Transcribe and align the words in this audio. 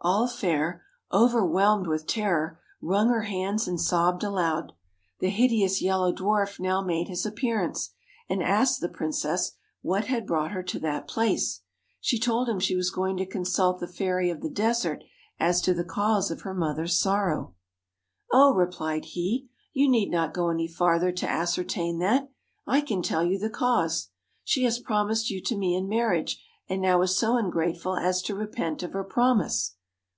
All 0.00 0.28
fair, 0.28 0.84
overwhelmed 1.12 1.88
with 1.88 2.06
terror, 2.06 2.60
wrung 2.80 3.08
her 3.08 3.22
hands 3.22 3.66
and 3.66 3.80
sobbed 3.80 4.22
aloud. 4.22 4.70
The 5.18 5.28
hideous 5.28 5.82
Yellow 5.82 6.12
Dwarf 6.12 6.60
now 6.60 6.80
made 6.82 7.08
his 7.08 7.26
appearance, 7.26 7.90
and 8.28 8.40
asked 8.40 8.80
the 8.80 8.88
princess 8.88 9.56
what 9.82 10.04
had 10.04 10.24
brought 10.24 10.52
her 10.52 10.62
to 10.62 10.78
that 10.78 11.08
place. 11.08 11.62
She 12.00 12.16
told 12.20 12.48
him 12.48 12.60
she 12.60 12.76
was 12.76 12.92
going 12.92 13.16
to 13.16 13.26
consult 13.26 13.80
the 13.80 13.88
Fairy 13.88 14.30
of 14.30 14.40
the 14.40 14.48
Desert 14.48 15.02
as 15.40 15.60
to 15.62 15.74
the 15.74 15.82
cause 15.84 16.30
of 16.30 16.42
her 16.42 16.54
mother's 16.54 16.96
sorrow. 16.96 17.56
101 18.28 18.28
THE 18.30 18.36
'Oh,' 18.36 18.54
replied 18.54 19.04
he, 19.04 19.48
'you 19.72 19.88
need 19.90 20.12
not 20.12 20.32
go 20.32 20.48
any 20.48 20.68
farther 20.68 21.10
to 21.10 21.26
YELLOW 21.26 21.38
ascertain 21.40 21.98
that. 21.98 22.30
I 22.68 22.82
can 22.82 23.02
tell 23.02 23.24
you 23.24 23.36
the 23.36 23.50
cause. 23.50 24.10
She 24.44 24.62
has 24.62 24.78
DWARF 24.78 24.84
promised 24.86 25.30
you 25.30 25.42
to 25.42 25.56
me 25.56 25.74
in 25.74 25.88
marriage, 25.88 26.40
and 26.68 26.80
now 26.80 27.02
is 27.02 27.16
so 27.18 27.36
ungrateful 27.36 27.96
as 27.96 28.22
to 28.22 28.36
repent 28.36 28.84
of 28.84 28.92
her 28.92 29.02
promise.' 29.04 29.74